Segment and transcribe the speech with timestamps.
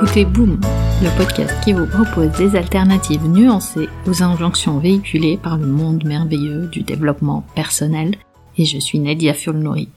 [0.00, 0.60] écoutez Boom,
[1.02, 6.68] le podcast qui vous propose des alternatives nuancées aux injonctions véhiculées par le monde merveilleux
[6.68, 8.14] du développement personnel,
[8.56, 9.88] et je suis Nadia Fulnori.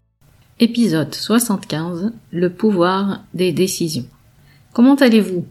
[0.59, 4.07] Épisode 75, le pouvoir des décisions.
[4.73, 5.45] Comment allez-vous?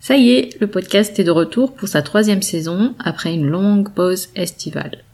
[0.00, 3.90] Ça y est, le podcast est de retour pour sa troisième saison après une longue
[3.90, 5.04] pause estivale.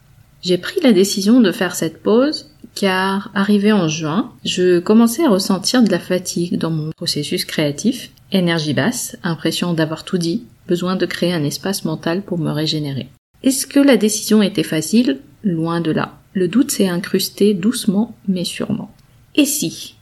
[0.43, 5.29] J'ai pris la décision de faire cette pause car arrivé en juin, je commençais à
[5.29, 10.97] ressentir de la fatigue dans mon processus créatif, énergie basse, impression d'avoir tout dit, besoin
[10.97, 13.09] de créer un espace mental pour me régénérer.
[13.45, 15.21] Est-ce que la décision était facile?
[15.45, 16.19] Loin de là.
[16.33, 18.93] Le doute s'est incrusté doucement mais sûrement.
[19.37, 19.95] Et si?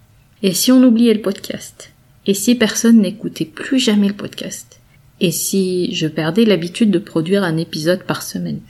[0.42, 1.92] Et si on oubliait le podcast?
[2.26, 4.80] Et si personne n'écoutait plus jamais le podcast?
[5.20, 8.60] Et si je perdais l'habitude de produire un épisode par semaine?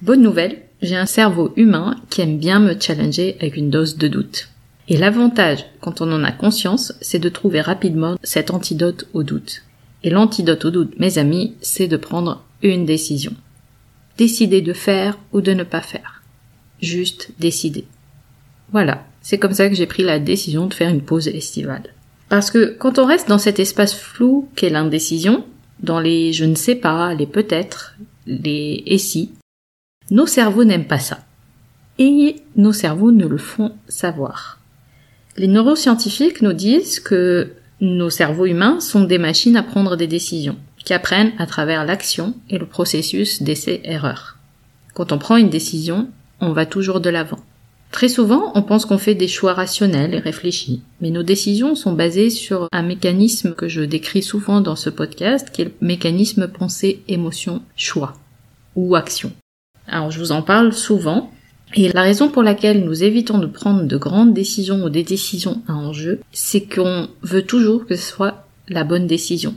[0.00, 4.08] Bonne nouvelle, j'ai un cerveau humain qui aime bien me challenger avec une dose de
[4.08, 4.48] doute.
[4.88, 9.62] Et l'avantage, quand on en a conscience, c'est de trouver rapidement cet antidote au doute.
[10.02, 13.32] Et l'antidote au doute, mes amis, c'est de prendre une décision.
[14.18, 16.22] Décider de faire ou de ne pas faire.
[16.82, 17.84] Juste décider.
[18.72, 21.94] Voilà, c'est comme ça que j'ai pris la décision de faire une pause estivale.
[22.28, 25.44] Parce que quand on reste dans cet espace flou qu'est l'indécision,
[25.80, 27.94] dans les je ne sais pas, les peut-être,
[28.26, 29.30] les et si,
[30.12, 31.20] nos cerveaux n'aiment pas ça.
[31.98, 34.60] Et nos cerveaux ne le font savoir.
[35.38, 40.58] Les neuroscientifiques nous disent que nos cerveaux humains sont des machines à prendre des décisions,
[40.84, 44.36] qui apprennent à travers l'action et le processus d'essai-erreur.
[44.92, 46.08] Quand on prend une décision,
[46.40, 47.40] on va toujours de l'avant.
[47.90, 51.94] Très souvent, on pense qu'on fait des choix rationnels et réfléchis, mais nos décisions sont
[51.94, 56.48] basées sur un mécanisme que je décris souvent dans ce podcast, qui est le mécanisme
[56.48, 58.12] pensée, émotion, choix
[58.76, 59.32] ou action.
[59.92, 61.30] Alors je vous en parle souvent.
[61.74, 65.62] Et la raison pour laquelle nous évitons de prendre de grandes décisions ou des décisions
[65.68, 69.54] à enjeu, c'est qu'on veut toujours que ce soit la bonne décision.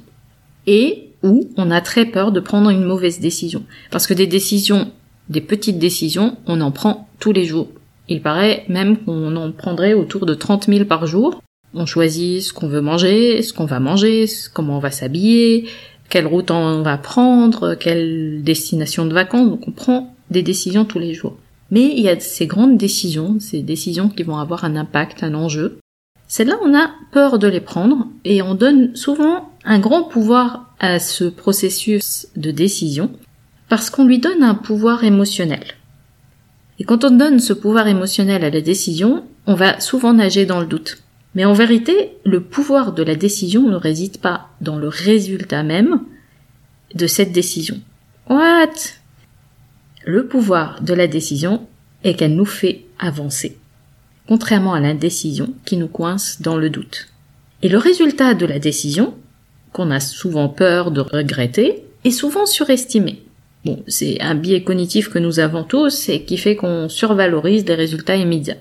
[0.67, 3.63] Et ou on a très peur de prendre une mauvaise décision.
[3.91, 4.91] Parce que des décisions,
[5.29, 7.67] des petites décisions, on en prend tous les jours.
[8.07, 11.41] Il paraît même qu'on en prendrait autour de 30 000 par jour.
[11.73, 15.67] On choisit ce qu'on veut manger, ce qu'on va manger, comment on va s'habiller,
[16.09, 19.49] quelle route on va prendre, quelle destination de vacances.
[19.49, 21.37] Donc on prend des décisions tous les jours.
[21.71, 25.33] Mais il y a ces grandes décisions, ces décisions qui vont avoir un impact, un
[25.33, 25.79] enjeu.
[26.27, 30.99] Celles-là, on a peur de les prendre et on donne souvent un grand pouvoir à
[30.99, 33.11] ce processus de décision
[33.69, 35.63] parce qu'on lui donne un pouvoir émotionnel.
[36.79, 40.59] Et quand on donne ce pouvoir émotionnel à la décision, on va souvent nager dans
[40.59, 40.97] le doute.
[41.33, 46.01] Mais en vérité, le pouvoir de la décision ne réside pas dans le résultat même
[46.93, 47.79] de cette décision.
[48.29, 48.73] What?
[50.07, 51.65] Le pouvoir de la décision
[52.03, 53.57] est qu'elle nous fait avancer,
[54.27, 57.07] contrairement à l'indécision qui nous coince dans le doute.
[57.63, 59.15] Et le résultat de la décision,
[59.73, 63.23] qu'on a souvent peur de regretter, est souvent surestimé.
[63.65, 67.73] Bon, c'est un biais cognitif que nous avons tous et qui fait qu'on survalorise des
[67.73, 68.57] résultats immédiats.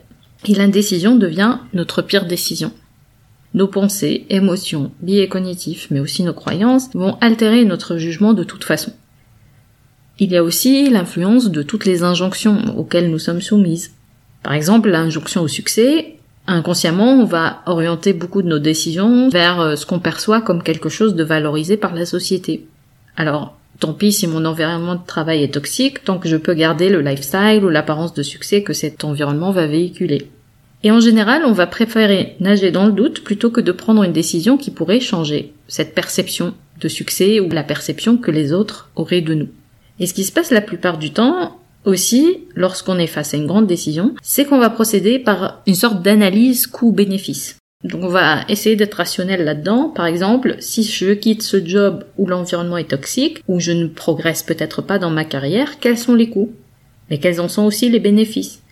[0.48, 2.72] Et l'indécision devient notre pire décision.
[3.52, 8.64] Nos pensées, émotions, biais cognitifs, mais aussi nos croyances vont altérer notre jugement de toute
[8.64, 8.94] façon.
[10.20, 13.92] Il y a aussi l'influence de toutes les injonctions auxquelles nous sommes soumises.
[14.44, 16.16] Par exemple, l'injonction au succès,
[16.46, 20.88] inconsciemment, on va orienter beaucoup de nos décisions vers euh, ce qu'on perçoit comme quelque
[20.88, 22.66] chose de valorisé par la société.
[23.16, 26.90] Alors, tant pis si mon environnement de travail est toxique, tant que je peux garder
[26.90, 30.28] le lifestyle ou l'apparence de succès que cet environnement va véhiculer.
[30.84, 34.12] Et en général, on va préférer nager dans le doute plutôt que de prendre une
[34.12, 39.22] décision qui pourrait changer cette perception de succès ou la perception que les autres auraient
[39.22, 39.48] de nous.
[40.00, 43.46] Et ce qui se passe la plupart du temps, aussi, lorsqu'on est face à une
[43.46, 47.58] grande décision, c'est qu'on va procéder par une sorte d'analyse coût-bénéfice.
[47.84, 49.90] Donc on va essayer d'être rationnel là-dedans.
[49.90, 54.42] Par exemple, si je quitte ce job où l'environnement est toxique, où je ne progresse
[54.42, 56.52] peut-être pas dans ma carrière, quels sont les coûts?
[57.10, 58.62] Mais quels en sont aussi les bénéfices?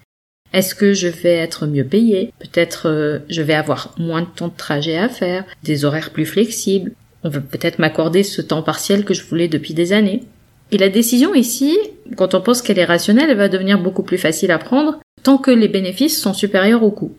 [0.54, 2.32] Est-ce que je vais être mieux payé?
[2.38, 6.26] Peut-être euh, je vais avoir moins de temps de trajet à faire, des horaires plus
[6.26, 6.92] flexibles.
[7.24, 10.22] On va peut-être m'accorder ce temps partiel que je voulais depuis des années.
[10.72, 11.78] Et la décision ici,
[12.16, 15.36] quand on pense qu'elle est rationnelle, elle va devenir beaucoup plus facile à prendre tant
[15.36, 17.14] que les bénéfices sont supérieurs aux coûts.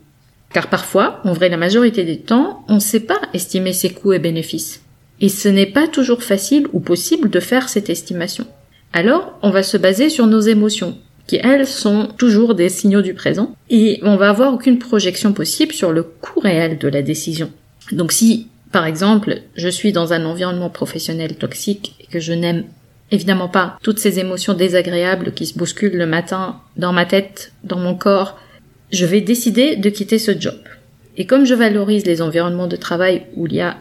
[0.52, 4.12] Car parfois, en vrai la majorité des temps, on ne sait pas estimer ses coûts
[4.12, 4.82] et bénéfices.
[5.22, 8.48] Et ce n'est pas toujours facile ou possible de faire cette estimation.
[8.92, 10.98] Alors, on va se baser sur nos émotions,
[11.28, 15.74] qui elles sont toujours des signaux du présent, et on va avoir aucune projection possible
[15.74, 17.52] sur le coût réel de la décision.
[17.92, 22.66] Donc si, par exemple, je suis dans un environnement professionnel toxique et que je n'aime
[23.14, 27.78] évidemment pas toutes ces émotions désagréables qui se bousculent le matin dans ma tête, dans
[27.78, 28.40] mon corps,
[28.92, 30.58] je vais décider de quitter ce job.
[31.16, 33.78] Et comme je valorise les environnements de travail où il y a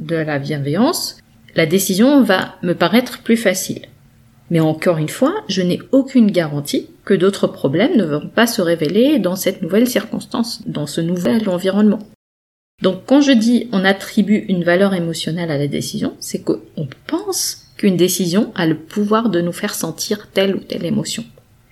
[0.00, 1.18] de la bienveillance,
[1.54, 3.82] la décision va me paraître plus facile.
[4.50, 8.60] Mais encore une fois, je n'ai aucune garantie que d'autres problèmes ne vont pas se
[8.60, 12.00] révéler dans cette nouvelle circonstance, dans ce nouvel environnement.
[12.82, 17.62] Donc quand je dis on attribue une valeur émotionnelle à la décision, c'est qu'on pense
[17.82, 21.24] qu'une décision a le pouvoir de nous faire sentir telle ou telle émotion.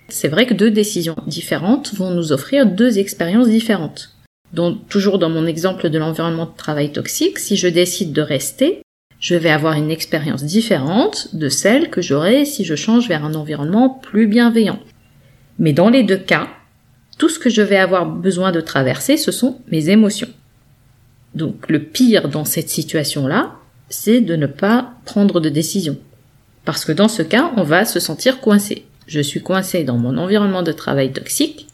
[0.08, 4.16] C'est vrai que deux décisions différentes vont nous offrir deux expériences différentes.
[4.52, 8.82] Donc, toujours dans mon exemple de l'environnement de travail toxique, si je décide de rester,
[9.20, 13.34] je vais avoir une expérience différente de celle que j'aurai si je change vers un
[13.34, 14.80] environnement plus bienveillant.
[15.60, 16.48] Mais dans les deux cas,
[17.18, 20.30] tout ce que je vais avoir besoin de traverser, ce sont mes émotions.
[21.36, 23.59] Donc le pire dans cette situation-là,
[23.90, 25.98] c'est de ne pas prendre de décision.
[26.64, 28.86] Parce que dans ce cas, on va se sentir coincé.
[29.06, 31.66] Je suis coincé dans mon environnement de travail toxique.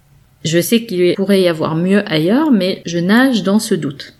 [0.45, 4.15] Je sais qu'il pourrait y avoir mieux ailleurs, mais je nage dans ce doute.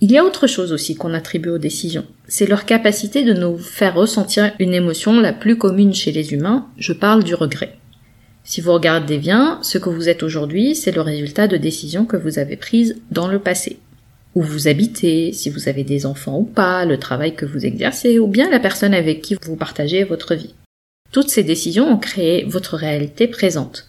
[0.00, 2.04] Il y a autre chose aussi qu'on attribue aux décisions.
[2.28, 6.66] C'est leur capacité de nous faire ressentir une émotion la plus commune chez les humains,
[6.78, 7.78] je parle du regret.
[8.44, 12.16] Si vous regardez bien, ce que vous êtes aujourd'hui, c'est le résultat de décisions que
[12.16, 13.78] vous avez prises dans le passé.
[14.34, 18.18] Où vous habitez, si vous avez des enfants ou pas, le travail que vous exercez,
[18.18, 20.54] ou bien la personne avec qui vous partagez votre vie.
[21.10, 23.88] Toutes ces décisions ont créé votre réalité présente.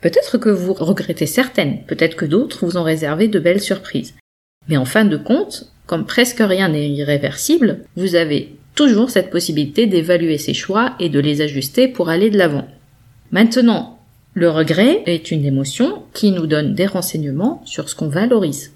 [0.00, 4.14] Peut-être que vous regrettez certaines, peut-être que d'autres vous ont réservé de belles surprises.
[4.68, 9.86] Mais en fin de compte, comme presque rien n'est irréversible, vous avez toujours cette possibilité
[9.86, 12.66] d'évaluer ces choix et de les ajuster pour aller de l'avant.
[13.30, 13.98] Maintenant,
[14.34, 18.72] le regret est une émotion qui nous donne des renseignements sur ce qu'on valorise.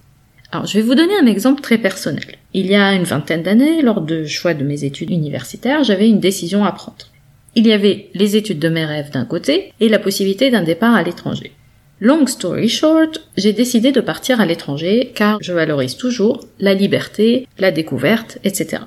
[0.52, 2.25] Alors, je vais vous donner un exemple très personnel.
[2.55, 6.19] Il y a une vingtaine d'années, lors de choix de mes études universitaires, j'avais une
[6.19, 7.06] décision à prendre.
[7.55, 10.94] Il y avait les études de mes rêves d'un côté et la possibilité d'un départ
[10.94, 11.52] à l'étranger.
[12.00, 17.46] Long story short, j'ai décidé de partir à l'étranger car je valorise toujours la liberté,
[17.58, 18.85] la découverte, etc.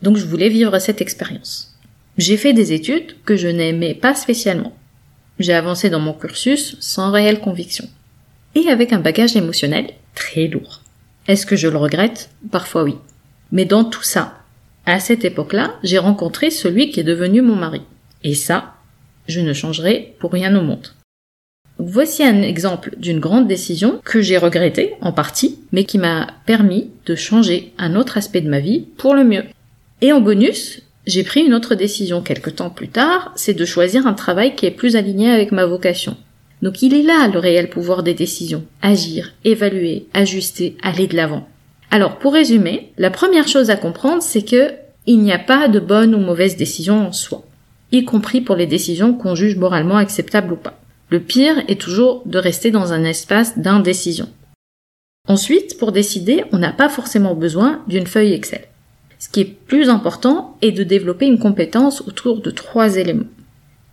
[0.00, 1.76] Donc je voulais vivre cette expérience.
[2.18, 4.76] J'ai fait des études que je n'aimais pas spécialement.
[5.38, 7.88] J'ai avancé dans mon cursus sans réelle conviction.
[8.54, 10.81] Et avec un bagage émotionnel très lourd.
[11.28, 12.30] Est-ce que je le regrette?
[12.50, 12.96] Parfois oui.
[13.52, 14.38] Mais dans tout ça,
[14.86, 17.82] à cette époque-là, j'ai rencontré celui qui est devenu mon mari.
[18.24, 18.74] Et ça,
[19.28, 20.88] je ne changerai pour rien au monde.
[21.78, 26.90] Voici un exemple d'une grande décision que j'ai regrettée en partie, mais qui m'a permis
[27.06, 29.44] de changer un autre aspect de ma vie pour le mieux.
[30.00, 34.06] Et en bonus, j'ai pris une autre décision quelques temps plus tard, c'est de choisir
[34.06, 36.16] un travail qui est plus aligné avec ma vocation.
[36.62, 38.64] Donc il est là le réel pouvoir des décisions.
[38.80, 41.48] Agir, évaluer, ajuster, aller de l'avant.
[41.90, 44.72] Alors pour résumer, la première chose à comprendre, c'est que
[45.06, 47.42] il n'y a pas de bonne ou mauvaise décision en soi,
[47.90, 50.78] y compris pour les décisions qu'on juge moralement acceptables ou pas.
[51.10, 54.28] Le pire est toujours de rester dans un espace d'indécision.
[55.28, 58.62] Ensuite, pour décider, on n'a pas forcément besoin d'une feuille Excel.
[59.18, 63.28] Ce qui est plus important est de développer une compétence autour de trois éléments.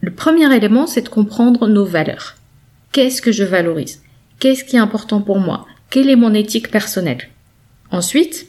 [0.02, 2.36] Le premier élément, c'est de comprendre nos valeurs.
[2.92, 4.02] Qu'est-ce que je valorise?
[4.40, 5.68] Qu'est-ce qui est important pour moi?
[5.92, 7.30] Quelle est mon éthique personnelle?
[7.92, 8.48] Ensuite,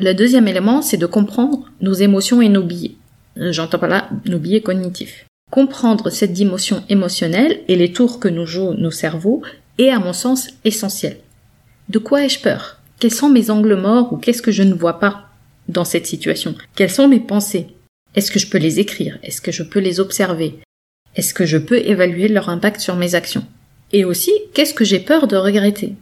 [0.00, 2.96] le deuxième élément, c'est de comprendre nos émotions et nos biais.
[3.36, 5.26] J'entends pas là nos biais cognitifs.
[5.50, 9.42] Comprendre cette dimension émotionnelle et les tours que nous jouent nos cerveaux
[9.76, 11.18] est à mon sens essentiel.
[11.90, 12.78] De quoi ai-je peur?
[12.98, 15.28] Quels sont mes angles morts ou qu'est-ce que je ne vois pas
[15.68, 16.54] dans cette situation?
[16.74, 17.66] Quelles sont mes pensées?
[18.14, 19.18] Est-ce que je peux les écrire?
[19.22, 20.58] Est-ce que je peux les observer?
[21.14, 23.44] Est-ce que je peux évaluer leur impact sur mes actions?
[23.92, 25.94] Et aussi, qu'est-ce que j'ai peur de regretter?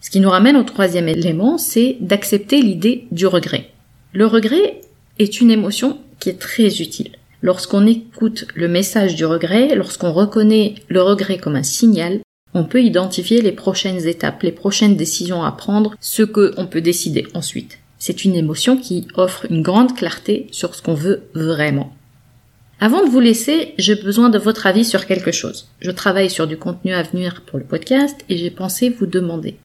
[0.00, 3.70] Ce qui nous ramène au troisième élément, c'est d'accepter l'idée du regret.
[4.12, 4.80] Le regret
[5.18, 7.12] est une émotion qui est très utile.
[7.42, 12.20] Lorsqu'on écoute le message du regret, lorsqu'on reconnaît le regret comme un signal,
[12.54, 16.80] on peut identifier les prochaines étapes, les prochaines décisions à prendre, ce que on peut
[16.80, 17.78] décider ensuite.
[17.98, 21.92] C'est une émotion qui offre une grande clarté sur ce qu'on veut vraiment.
[22.80, 25.68] Avant de vous laisser, j'ai besoin de votre avis sur quelque chose.
[25.80, 29.56] Je travaille sur du contenu à venir pour le podcast et j'ai pensé vous demander.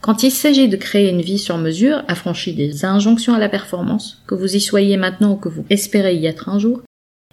[0.00, 4.22] Quand il s'agit de créer une vie sur mesure, affranchie des injonctions à la performance,
[4.26, 6.82] que vous y soyez maintenant ou que vous espérez y être un jour,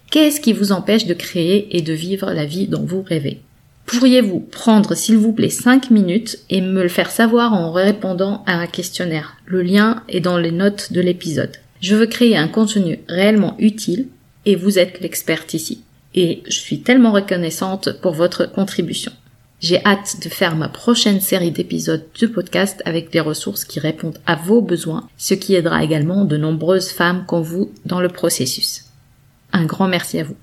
[0.10, 3.42] Qu'est-ce qui vous empêche de créer et de vivre la vie dont vous rêvez?
[3.86, 8.54] Pourriez-vous prendre s'il vous plaît 5 minutes et me le faire savoir en répondant à
[8.54, 9.36] un questionnaire?
[9.46, 11.58] Le lien est dans les notes de l'épisode.
[11.82, 14.08] Je veux créer un contenu réellement utile
[14.48, 15.84] et vous êtes l'experte ici.
[16.16, 19.12] Et je suis tellement reconnaissante pour votre contribution.
[19.60, 24.20] J'ai hâte de faire ma prochaine série d'épisodes de podcast avec des ressources qui répondent
[24.26, 28.86] à vos besoins, ce qui aidera également de nombreuses femmes comme vous dans le processus.
[29.52, 30.38] Un grand merci à vous.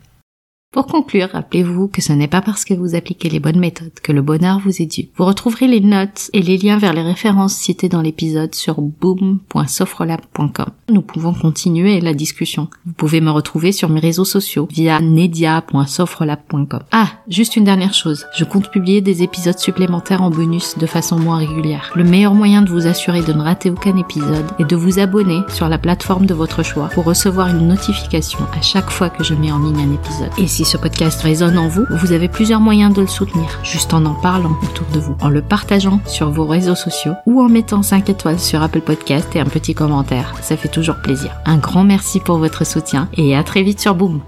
[0.74, 4.10] Pour conclure, rappelez-vous que ce n'est pas parce que vous appliquez les bonnes méthodes que
[4.10, 5.08] le bonheur vous est dû.
[5.16, 10.66] Vous retrouverez les notes et les liens vers les références citées dans l'épisode sur boom.sofrelab.com.
[10.88, 12.66] Nous pouvons continuer la discussion.
[12.86, 16.82] Vous pouvez me retrouver sur mes réseaux sociaux via nedia.sofrelab.com.
[16.90, 18.26] Ah, juste une dernière chose.
[18.36, 21.92] Je compte publier des épisodes supplémentaires en bonus de façon moins régulière.
[21.94, 25.38] Le meilleur moyen de vous assurer de ne rater aucun épisode est de vous abonner
[25.50, 29.34] sur la plateforme de votre choix pour recevoir une notification à chaque fois que je
[29.34, 30.32] mets en ligne un épisode.
[30.36, 33.92] Et si ce podcast résonne en vous, vous avez plusieurs moyens de le soutenir, juste
[33.92, 37.48] en en parlant autour de vous, en le partageant sur vos réseaux sociaux ou en
[37.48, 40.34] mettant 5 étoiles sur Apple Podcast et un petit commentaire.
[40.40, 41.32] Ça fait toujours plaisir.
[41.44, 44.20] Un grand merci pour votre soutien et à très vite sur Boom.